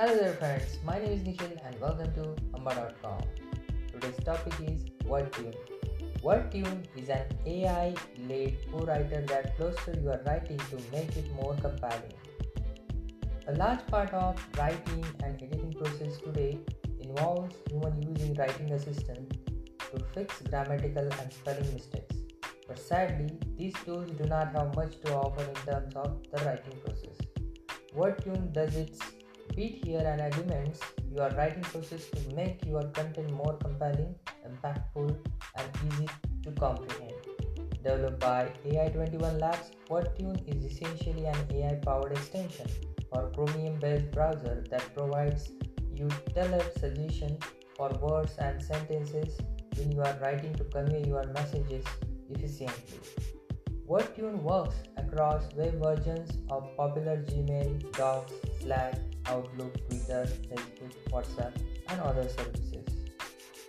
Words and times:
Hello 0.00 0.14
there 0.16 0.32
friends, 0.32 0.78
my 0.82 0.98
name 0.98 1.12
is 1.12 1.22
Nikhil 1.24 1.50
and 1.62 1.78
welcome 1.78 2.10
to 2.14 2.22
Humbaa.com. 2.52 3.20
Today's 3.92 4.16
topic 4.24 4.54
is 4.66 4.84
WordTune. 5.04 5.54
WordTune 6.22 6.86
is 6.96 7.10
an 7.10 7.26
AI-led 7.44 8.56
co-writer 8.72 9.20
that 9.26 9.58
bolsters 9.58 10.02
your 10.02 10.18
writing 10.26 10.56
to 10.70 10.78
make 10.90 11.14
it 11.18 11.30
more 11.34 11.54
compelling. 11.56 12.14
A 13.48 13.52
large 13.56 13.86
part 13.88 14.14
of 14.14 14.42
writing 14.56 15.04
and 15.22 15.42
editing 15.42 15.74
process 15.74 16.16
today 16.16 16.58
involves 17.00 17.54
human 17.68 18.00
using 18.00 18.32
writing 18.36 18.72
assistant 18.72 19.36
to 19.80 20.02
fix 20.14 20.40
grammatical 20.48 21.10
and 21.20 21.30
spelling 21.30 21.74
mistakes. 21.74 22.16
But 22.66 22.78
sadly, 22.78 23.38
these 23.58 23.74
tools 23.84 24.10
do 24.12 24.24
not 24.24 24.50
have 24.52 24.74
much 24.74 24.98
to 25.02 25.14
offer 25.14 25.42
in 25.42 25.54
terms 25.70 25.94
of 25.94 26.22
the 26.32 26.42
writing 26.46 26.78
process. 26.86 27.18
WordTune 27.94 28.54
does 28.54 28.76
its 28.76 28.98
Beat 29.60 29.84
here 29.84 30.00
and 30.00 30.22
arguments 30.22 30.80
your 31.14 31.28
writing 31.36 31.62
process 31.64 32.06
to 32.12 32.34
make 32.34 32.64
your 32.64 32.82
content 32.98 33.30
more 33.30 33.58
compelling, 33.58 34.14
impactful, 34.48 35.14
and 35.58 35.68
easy 35.86 36.08
to 36.44 36.50
comprehend. 36.52 37.12
Developed 37.84 38.20
by 38.20 38.50
AI21 38.64 39.38
Labs, 39.38 39.72
WordTune 39.90 40.38
is 40.48 40.64
essentially 40.64 41.26
an 41.26 41.36
AI 41.50 41.74
powered 41.74 42.12
extension 42.12 42.66
for 43.12 43.30
Chromium 43.34 43.78
based 43.78 44.10
browser 44.12 44.64
that 44.70 44.94
provides 44.94 45.52
you 45.94 46.08
tailored 46.34 46.72
suggestions 46.78 47.44
for 47.76 47.90
words 48.00 48.36
and 48.38 48.62
sentences 48.62 49.36
when 49.76 49.92
you 49.92 50.00
are 50.00 50.16
writing 50.22 50.54
to 50.54 50.64
convey 50.64 51.04
your 51.06 51.26
messages 51.34 51.84
efficiently. 52.30 53.00
WordTune 53.86 54.40
works 54.40 54.76
across 54.96 55.52
web 55.54 55.78
versions 55.82 56.30
of 56.48 56.74
popular 56.78 57.18
Gmail, 57.28 57.92
Docs, 57.92 58.32
Slack, 58.62 58.94
Outlook, 59.30 59.74
Twitter, 59.88 60.26
Facebook, 60.50 60.92
WhatsApp, 61.12 61.54
and 61.88 62.00
other 62.00 62.28
services. 62.28 62.86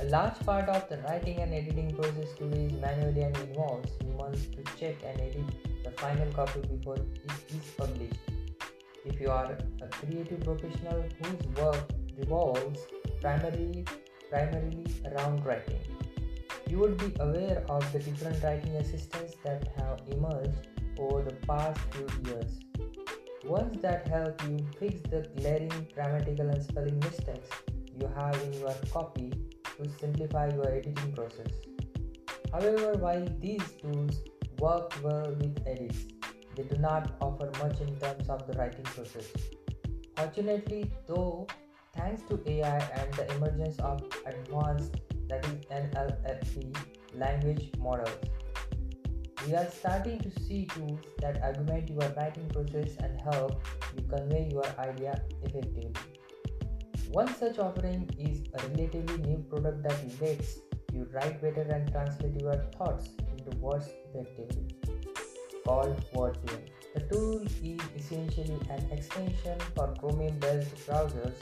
A 0.00 0.04
large 0.04 0.38
part 0.46 0.68
of 0.68 0.88
the 0.88 0.96
writing 1.02 1.40
and 1.40 1.52
editing 1.54 1.94
process 1.94 2.32
today 2.38 2.64
is 2.64 2.72
manually 2.80 3.22
and 3.22 3.36
involves 3.36 3.90
humans 4.00 4.46
to 4.54 4.62
check 4.78 4.96
and 5.04 5.20
edit 5.20 5.44
the 5.84 5.90
final 5.92 6.32
copy 6.32 6.60
before 6.60 6.96
it 6.96 7.30
is 7.50 7.70
published. 7.76 8.22
If 9.04 9.20
you 9.20 9.30
are 9.30 9.58
a 9.82 9.88
creative 9.88 10.40
professional 10.40 11.04
whose 11.20 11.46
work 11.62 11.84
revolves 12.18 12.80
primarily 13.20 13.84
primarily 14.30 14.86
around 15.10 15.44
writing, 15.44 15.80
you 16.66 16.78
would 16.78 16.96
be 16.96 17.12
aware 17.20 17.62
of 17.68 17.92
the 17.92 17.98
different 17.98 18.42
writing 18.42 18.76
assistants 18.76 19.34
that 19.44 19.68
have 19.76 20.00
emerged 20.10 20.68
over 20.98 21.22
the 21.22 21.36
past 21.46 21.78
few 21.92 22.08
years 22.30 22.60
ones 23.52 23.82
that 23.82 24.08
help 24.08 24.42
you 24.48 24.56
fix 24.78 25.02
the 25.12 25.20
glaring 25.36 25.86
grammatical 25.94 26.48
and 26.48 26.62
spelling 26.62 26.98
mistakes 27.00 27.50
you 28.00 28.06
have 28.16 28.36
in 28.44 28.52
your 28.60 28.74
copy 28.90 29.30
to 29.76 29.88
simplify 30.00 30.46
your 30.48 30.68
editing 30.68 31.12
process. 31.12 31.52
However, 32.52 32.92
while 33.04 33.26
these 33.40 33.66
tools 33.82 34.20
work 34.58 34.94
well 35.02 35.34
with 35.40 35.60
edits, 35.66 36.06
they 36.56 36.62
do 36.62 36.78
not 36.78 37.12
offer 37.20 37.50
much 37.62 37.80
in 37.80 37.94
terms 37.96 38.30
of 38.30 38.46
the 38.46 38.54
writing 38.58 38.84
process. 38.84 39.28
Fortunately, 40.16 40.90
though, 41.06 41.46
thanks 41.96 42.22
to 42.30 42.40
AI 42.46 42.78
and 43.00 43.12
the 43.14 43.30
emergence 43.36 43.78
of 43.80 44.02
advanced 44.24 44.96
that 45.28 45.44
is 45.46 45.58
NLP 45.82 46.74
language 47.14 47.70
models, 47.78 48.16
we 49.46 49.54
are 49.54 49.68
starting 49.70 50.18
to 50.20 50.30
see 50.40 50.66
tools 50.66 51.00
that 51.18 51.42
augment 51.42 51.88
your 51.88 52.08
writing 52.16 52.48
process 52.50 52.96
and 53.02 53.20
help 53.20 53.60
you 53.96 54.02
convey 54.08 54.48
your 54.52 54.66
idea 54.78 55.20
effectively. 55.42 55.92
One 57.10 57.34
such 57.34 57.58
offering 57.58 58.08
is 58.18 58.42
a 58.54 58.68
relatively 58.68 59.18
new 59.18 59.38
product 59.50 59.82
that 59.82 60.20
lets 60.20 60.58
you 60.92 61.08
write 61.12 61.42
better 61.42 61.62
and 61.62 61.90
translate 61.90 62.40
your 62.40 62.56
thoughts 62.76 63.08
into 63.30 63.56
words 63.58 63.88
effectively, 64.14 64.76
called 65.66 65.96
WordTune. 66.14 66.62
The 66.94 67.00
tool 67.00 67.42
is 67.42 67.80
essentially 67.96 68.58
an 68.70 68.88
extension 68.90 69.58
for 69.74 69.94
Chromium 69.98 70.38
based 70.38 70.74
browsers 70.86 71.34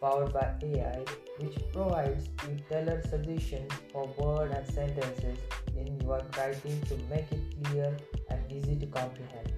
powered 0.00 0.32
by 0.32 0.54
AI, 0.62 1.04
which 1.38 1.56
provides 1.72 2.28
you 2.46 2.56
tailored 2.68 3.08
suggestions 3.08 3.72
for 3.92 4.06
words 4.18 4.54
and 4.54 4.66
sentences 4.66 5.38
in 5.76 6.00
your 6.00 6.20
writing 6.36 6.80
to 6.82 6.96
make 7.10 7.30
it 7.32 7.42
clear 7.64 7.96
and 8.30 8.52
easy 8.52 8.76
to 8.76 8.86
comprehend. 8.86 9.52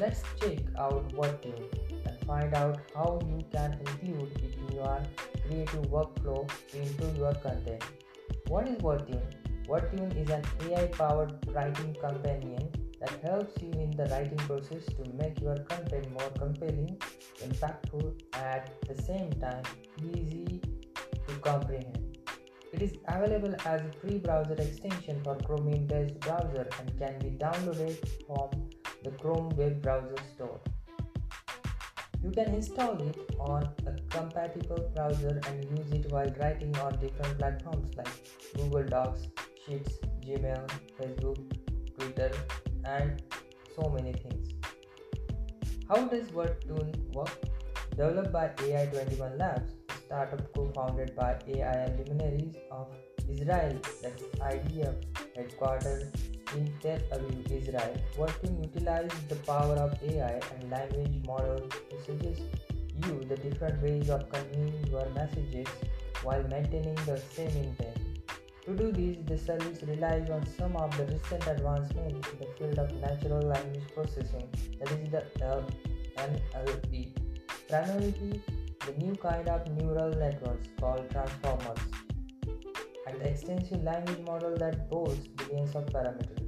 Let's 0.00 0.22
check 0.40 0.58
out 0.78 1.12
WordTune 1.12 1.64
and 2.06 2.26
find 2.26 2.54
out 2.54 2.80
how 2.94 3.20
you 3.26 3.44
can 3.52 3.78
include 3.80 4.32
it 4.42 4.54
in 4.56 4.76
your 4.76 5.00
creative 5.46 5.86
workflow 5.90 6.48
to 6.68 6.80
improve 6.80 7.16
your 7.16 7.34
content. 7.34 7.82
What 8.48 8.68
is 8.68 8.78
WordTune? 8.78 9.66
WordTune 9.66 10.16
is 10.16 10.30
an 10.30 10.42
AI 10.68 10.86
powered 10.86 11.34
writing 11.54 11.96
companion 12.00 12.68
that 13.00 13.20
helps 13.22 13.62
you 13.62 13.70
in 13.72 13.90
the 13.92 14.06
writing 14.06 14.38
process 14.38 14.84
to 14.86 15.04
make 15.14 15.40
your 15.40 15.56
content 15.56 16.10
more 16.12 16.30
compelling, 16.38 16.98
impactful, 17.42 18.20
at 18.34 18.74
the 18.86 19.02
same 19.02 19.32
time 19.34 19.62
easy 20.02 20.60
to 21.26 21.34
comprehend. 21.40 21.98
It 22.72 22.82
is 22.82 22.92
available 23.08 23.54
as 23.64 23.80
a 23.80 23.92
free 24.00 24.18
browser 24.18 24.54
extension 24.54 25.20
for 25.24 25.36
Chromium 25.36 25.86
based 25.86 26.20
browser 26.20 26.68
and 26.78 26.98
can 26.98 27.18
be 27.18 27.30
downloaded 27.30 27.96
from 28.26 28.68
the 29.02 29.10
Chrome 29.12 29.48
web 29.56 29.82
browser 29.82 30.16
store. 30.34 30.60
You 32.22 32.30
can 32.30 32.54
install 32.54 33.00
it 33.02 33.16
on 33.40 33.62
a 33.86 33.92
compatible 34.10 34.90
browser 34.94 35.40
and 35.48 35.78
use 35.78 35.90
it 35.90 36.12
while 36.12 36.30
writing 36.38 36.76
on 36.78 37.00
different 37.00 37.38
platforms 37.38 37.90
like 37.96 38.08
Google 38.54 38.84
Docs, 38.84 39.28
Sheets, 39.66 39.98
Gmail, 40.24 40.68
Facebook, 40.98 41.38
Twitter, 41.98 42.30
and 42.84 43.22
so 43.76 43.88
many 43.88 44.12
things. 44.12 44.54
How 45.88 46.04
does 46.04 46.28
WordTune 46.28 47.12
work? 47.12 47.36
Developed 47.90 48.32
by 48.32 48.48
AI21 48.56 49.38
Labs, 49.38 49.72
startup 50.06 50.54
co-founded 50.54 51.14
by 51.16 51.36
AI 51.48 51.92
luminaries 51.98 52.54
of 52.70 52.88
Israel, 53.28 53.78
that's 54.02 54.22
IDF, 54.52 54.94
headquartered 55.36 56.14
in 56.56 56.72
Tel 56.80 56.98
Aviv, 57.12 57.50
Israel. 57.50 57.94
WordTune 58.16 58.62
utilizes 58.64 59.20
the 59.28 59.36
power 59.36 59.74
of 59.74 59.96
AI 60.02 60.40
and 60.54 60.70
language 60.70 61.20
models 61.26 61.72
to 61.90 62.02
suggest 62.04 62.42
you 63.06 63.24
the 63.24 63.36
different 63.36 63.82
ways 63.82 64.10
of 64.10 64.28
conveying 64.30 64.86
your 64.88 65.08
messages 65.10 65.66
while 66.22 66.42
maintaining 66.44 66.94
the 67.06 67.18
same 67.18 67.56
intent. 67.56 68.09
To 68.66 68.76
do 68.76 68.92
this, 68.92 69.16
the 69.26 69.38
service 69.38 69.82
relies 69.84 70.28
on 70.28 70.46
some 70.46 70.76
of 70.76 70.94
the 70.96 71.04
recent 71.04 71.46
advancements 71.46 72.28
in 72.28 72.38
the 72.38 72.46
field 72.58 72.78
of 72.78 72.92
natural 73.00 73.40
language 73.40 73.84
processing, 73.94 74.48
that 74.78 74.90
is 74.92 75.10
the 75.10 75.24
NLP. 76.18 77.12
Primarily, 77.68 78.42
the 78.86 78.92
new 78.98 79.14
kind 79.16 79.48
of 79.48 79.66
neural 79.72 80.10
networks 80.10 80.68
called 80.78 81.08
transformers, 81.10 81.78
and 83.06 83.20
the 83.20 83.30
extensive 83.30 83.82
language 83.82 84.20
model 84.26 84.54
that 84.58 84.90
boasts 84.90 85.26
billions 85.28 85.74
of 85.74 85.86
parameters. 85.86 86.46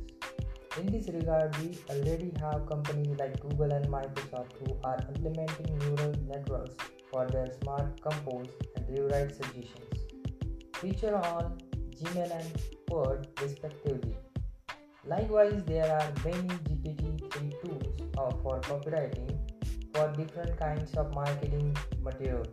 In 0.78 0.86
this 0.86 1.08
regard, 1.08 1.56
we 1.58 1.78
already 1.90 2.32
have 2.40 2.66
companies 2.66 3.16
like 3.18 3.40
Google 3.40 3.72
and 3.72 3.86
Microsoft 3.86 4.52
who 4.58 4.76
are 4.84 4.98
implementing 5.08 5.78
neural 5.78 6.14
networks 6.26 6.76
for 7.10 7.26
their 7.26 7.48
smart 7.62 8.00
compose 8.02 8.48
and 8.76 8.88
rewrite 8.88 9.34
suggestions. 9.34 9.88
Feature 10.74 11.16
on 11.16 11.58
Gmail 12.02 12.30
and 12.38 12.62
Word 12.90 13.28
respectively. 13.40 14.16
Likewise, 15.06 15.62
there 15.66 15.90
are 15.90 16.12
many 16.24 16.48
GPT-3 16.48 17.60
tools 17.62 17.96
for 18.42 18.60
copywriting 18.60 19.38
for 19.94 20.12
different 20.16 20.58
kinds 20.58 20.94
of 20.94 21.14
marketing 21.14 21.76
materials, 22.02 22.48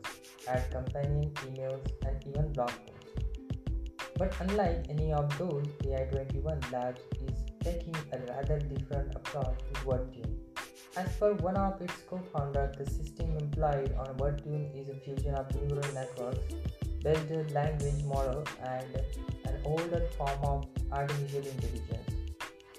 add 0.47 0.69
companion 0.71 1.31
emails, 1.47 1.81
and 2.05 2.27
even 2.27 2.51
blog 2.53 2.69
posts. 2.69 2.99
But 4.17 4.33
unlike 4.39 4.85
any 4.89 5.13
of 5.13 5.35
those, 5.39 5.65
AI21 5.83 6.71
Labs 6.71 7.01
is 7.27 7.45
taking 7.63 7.95
a 8.13 8.19
rather 8.31 8.59
different 8.59 9.15
approach 9.15 9.57
to 9.73 9.79
WordTune. 9.81 10.35
As 10.97 11.15
per 11.17 11.33
one 11.33 11.55
of 11.55 11.81
its 11.81 11.93
co-founders, 12.09 12.75
the 12.77 12.85
system 12.85 13.37
employed 13.37 13.95
on 13.97 14.17
WordTune 14.17 14.75
is 14.79 14.89
a 14.89 14.95
fusion 14.95 15.35
of 15.35 15.53
neural 15.55 15.93
networks, 15.93 16.53
based 17.03 17.53
language 17.53 18.03
model, 18.03 18.43
and 18.63 18.95
an 18.95 19.05
older 19.63 20.05
form 20.17 20.39
of 20.43 20.65
artificial 20.91 21.39
intelligence 21.39 22.09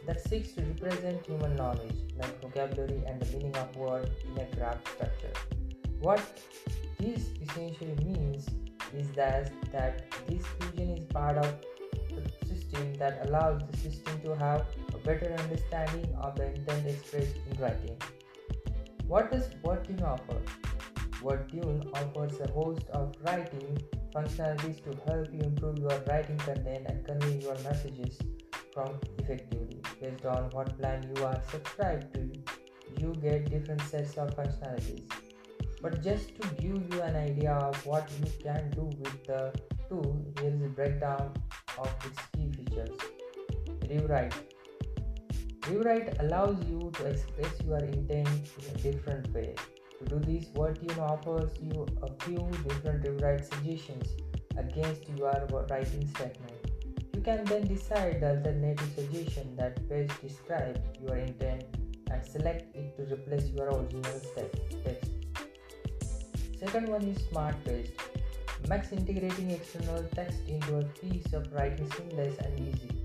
that 0.06 0.20
seeks 0.28 0.52
to 0.52 0.62
represent 0.62 1.24
human 1.26 1.54
knowledge, 1.56 1.96
like 2.16 2.40
vocabulary 2.40 3.02
and 3.06 3.20
the 3.20 3.36
meaning 3.36 3.56
of 3.56 3.76
word 3.76 4.10
in 4.24 4.42
a 4.42 4.56
graph 4.56 4.80
structure. 4.94 5.32
What 6.00 6.22
this 6.98 7.30
essentially 7.42 7.96
means 8.04 8.48
is 8.94 9.08
that, 9.12 9.52
that 9.72 10.10
this 10.26 10.44
fusion 10.58 10.90
is 10.96 11.04
part 11.04 11.36
of 11.36 11.54
the 12.08 12.46
system 12.46 12.94
that 12.94 13.26
allows 13.26 13.62
the 13.70 13.76
system 13.76 14.20
to 14.22 14.34
have 14.36 14.66
a 14.94 14.98
better 14.98 15.32
understanding 15.32 16.08
of 16.20 16.36
the 16.36 16.46
intent 16.54 16.86
expressed 16.86 17.36
in 17.50 17.60
writing. 17.60 17.96
What 19.06 19.30
does 19.30 19.48
WordTune 19.64 20.02
offer? 20.02 20.36
WordTune 21.22 21.90
offers 21.94 22.40
a 22.40 22.50
host 22.52 22.86
of 22.92 23.14
writing 23.24 23.78
functionalities 24.14 24.82
to 24.84 24.90
help 25.06 25.32
you 25.32 25.40
improve 25.40 25.78
your 25.78 25.98
writing 26.08 26.38
content 26.38 26.86
and 26.88 27.04
convey 27.04 27.38
your 27.38 27.54
messages 27.64 28.18
from 28.72 28.98
effectively. 29.18 29.82
Based 30.00 30.24
on 30.24 30.50
what 30.50 30.78
plan 30.78 31.12
you 31.14 31.24
are 31.24 31.40
subscribed 31.50 32.14
to, 32.14 32.30
you 32.98 33.14
get 33.20 33.50
different 33.50 33.82
sets 33.82 34.16
of 34.16 34.34
functionalities. 34.36 35.08
But 35.82 36.02
just 36.02 36.40
to 36.40 36.48
give 36.56 36.94
you 36.94 37.02
an 37.02 37.16
idea 37.16 37.52
of 37.52 37.86
what 37.86 38.10
you 38.18 38.30
can 38.42 38.70
do 38.70 38.84
with 38.98 39.24
the 39.24 39.52
tool, 39.88 40.24
here 40.40 40.50
is 40.50 40.62
a 40.62 40.68
breakdown 40.68 41.34
of 41.78 41.88
its 42.04 42.18
key 42.32 42.50
features. 42.52 42.98
Rewrite 43.88 44.34
Rewrite 45.68 46.16
allows 46.20 46.56
you 46.68 46.90
to 46.94 47.04
express 47.06 47.60
your 47.64 47.78
intent 47.78 48.28
in 48.28 48.74
a 48.74 48.78
different 48.78 49.32
way. 49.32 49.54
To 50.00 50.06
do 50.06 50.18
this, 50.18 50.46
WordTune 50.54 50.98
offers 50.98 51.50
you 51.60 51.86
a 52.02 52.10
few 52.24 52.38
different 52.66 53.06
rewrite 53.06 53.44
suggestions 53.44 54.08
against 54.56 55.06
your 55.10 55.46
writing 55.68 56.08
statement. 56.08 56.56
You 57.14 57.20
can 57.20 57.44
then 57.44 57.66
decide 57.66 58.22
the 58.22 58.30
alternative 58.30 58.90
suggestion 58.94 59.54
that 59.56 59.86
best 59.90 60.18
describes 60.22 60.80
your 61.02 61.16
intent 61.16 61.64
and 62.10 62.24
select 62.24 62.74
it 62.74 62.96
to 62.96 63.14
replace 63.14 63.50
your 63.50 63.68
original 63.68 64.20
text. 64.34 65.10
Second 66.58 66.88
one 66.88 67.04
is 67.04 67.18
Smart 67.28 67.62
Paste. 67.64 67.92
Makes 68.68 68.92
integrating 68.92 69.50
external 69.50 70.02
text 70.14 70.38
into 70.48 70.78
a 70.78 70.84
piece 70.84 71.32
of 71.34 71.52
writing 71.52 71.90
seamless 71.92 72.38
and 72.38 72.58
easy. 72.60 72.99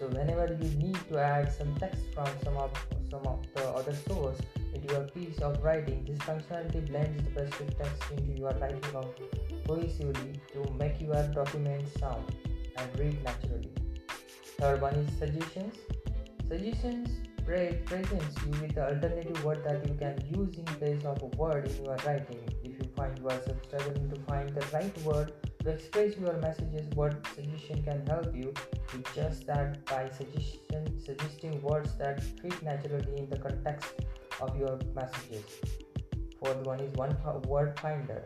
So 0.00 0.06
whenever 0.06 0.46
you 0.58 0.70
need 0.78 0.98
to 1.10 1.18
add 1.18 1.52
some 1.52 1.74
text 1.74 2.02
from 2.14 2.28
some 2.42 2.56
of 2.56 2.70
some 3.10 3.26
of 3.26 3.40
the 3.54 3.68
other 3.68 3.94
source 4.08 4.38
into 4.72 4.94
your 4.94 5.04
piece 5.08 5.38
of 5.40 5.62
writing, 5.62 6.06
this 6.06 6.18
functionality 6.20 6.86
blends 6.88 7.22
the 7.22 7.46
specific 7.46 7.76
text 7.76 8.10
into 8.12 8.32
your 8.40 8.52
writing 8.52 8.94
of 8.94 9.14
cohesively 9.66 10.40
to 10.54 10.72
make 10.78 10.98
your 11.02 11.22
document 11.34 11.86
sound 11.98 12.24
and 12.78 12.98
read 12.98 13.22
naturally. 13.22 13.70
Third 14.58 14.80
one 14.80 14.94
is 14.94 15.18
suggestions. 15.18 15.76
Suggestions 16.48 17.10
presents 17.44 18.36
you 18.46 18.52
with 18.52 18.74
the 18.74 18.88
alternative 18.88 19.44
word 19.44 19.62
that 19.66 19.86
you 19.86 19.94
can 19.96 20.16
use 20.34 20.56
in 20.56 20.64
place 20.64 21.04
of 21.04 21.20
a 21.22 21.26
word 21.36 21.66
in 21.66 21.84
your 21.84 21.96
writing. 22.06 22.40
If 22.64 22.78
you 22.78 22.88
find 22.96 23.18
yourself 23.18 23.58
struggling 23.64 24.08
to 24.08 24.20
find 24.22 24.48
the 24.48 24.64
right 24.72 25.02
word 25.02 25.32
to 25.60 25.70
express 25.70 26.16
your 26.16 26.34
messages, 26.38 26.88
word 26.96 27.26
suggestion 27.34 27.82
can 27.82 28.06
help 28.06 28.34
you 28.34 28.52
with 28.92 29.14
just 29.14 29.46
that 29.46 29.84
by 29.86 30.08
suggestion, 30.08 30.98
suggesting 30.98 31.60
words 31.62 31.96
that 31.96 32.22
fit 32.22 32.62
naturally 32.62 33.16
in 33.18 33.28
the 33.28 33.38
context 33.38 33.92
of 34.40 34.56
your 34.58 34.78
messages. 34.94 35.44
Fourth 36.38 36.64
one 36.64 36.80
is 36.80 36.92
one 36.94 37.16
word 37.46 37.78
finder. 37.78 38.24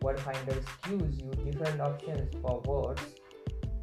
Word 0.00 0.20
finder 0.20 0.56
gives 0.88 1.20
you 1.20 1.30
different 1.44 1.80
options 1.80 2.34
for 2.42 2.60
words 2.66 3.02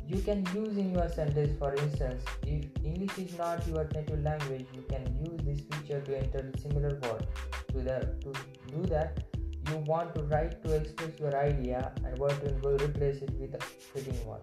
you 0.07 0.21
can 0.21 0.45
use 0.53 0.77
in 0.77 0.93
your 0.93 1.09
sentence. 1.09 1.57
For 1.57 1.73
instance, 1.75 2.23
if 2.45 2.65
English 2.83 3.17
is 3.17 3.37
not 3.37 3.65
your 3.67 3.87
native 3.95 4.21
language, 4.23 4.65
you 4.73 4.83
can 4.89 5.05
use 5.25 5.39
this 5.43 5.61
feature 5.69 6.01
to 6.01 6.17
enter 6.17 6.51
a 6.53 6.59
similar 6.59 6.99
word. 7.03 7.27
To, 7.71 7.79
that, 7.79 8.21
to 8.21 8.33
do 8.67 8.85
that, 8.87 9.23
you 9.69 9.77
want 9.77 10.13
to 10.15 10.23
write 10.23 10.63
to 10.63 10.75
express 10.75 11.19
your 11.19 11.35
idea 11.37 11.91
and 12.05 12.17
WordTune 12.17 12.61
will 12.61 12.77
replace 12.77 13.21
it 13.21 13.31
with 13.39 13.53
a 13.55 13.63
fitting 13.63 14.25
one. 14.25 14.41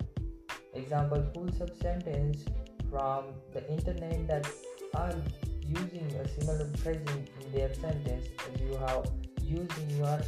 Example 0.75 1.23
pulls 1.35 1.61
up 1.61 1.71
sentence 1.81 2.45
from 2.91 3.25
the 3.53 3.69
internet 3.71 4.27
that 4.29 4.47
are 4.95 5.15
using 5.67 6.07
a 6.21 6.29
similar 6.29 6.67
phrasing 6.79 7.29
in 7.41 7.53
their 7.53 7.73
sentence 7.75 8.27
as 8.49 8.61
you 8.61 8.77
have 8.77 9.11
used 9.43 9.79
in 9.79 9.99
your 9.99 10.21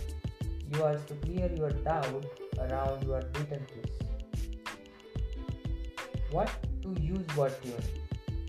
yours 0.73 1.00
to 1.06 1.15
clear 1.15 1.50
your 1.55 1.71
doubt 1.71 2.25
around 2.59 3.03
your 3.05 3.23
written 3.35 3.67
piece. 3.73 3.99
What 6.31 6.50
to 6.83 6.97
use 7.00 7.27
WordTune? 7.39 7.85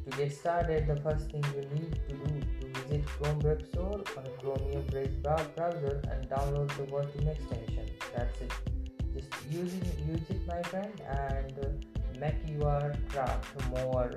To 0.06 0.18
get 0.18 0.31
started, 0.31 0.88
the 0.88 0.95
first 0.98 1.31
thing 1.31 1.44
you 1.56 1.62
need 1.75 2.00
to 2.10 2.16
do 2.16 2.36
visit 2.94 3.07
Chrome 3.07 3.40
Web 3.40 3.66
Store 3.72 4.04
on 4.18 4.25
Chromium 4.40 4.86
browser 5.24 6.01
and 6.12 6.30
download 6.30 6.68
the 6.78 6.84
WordTune 6.92 7.28
extension. 7.28 7.90
That's 8.16 8.42
it. 8.42 8.51
Just 9.16 9.30
use 9.50 9.74
it, 9.74 9.84
use 10.07 10.22
it, 10.30 10.45
my 10.48 10.62
friend, 10.63 11.01
and 11.07 11.86
make 12.19 12.36
your 12.48 12.94
craft 13.10 13.48
more 13.69 14.12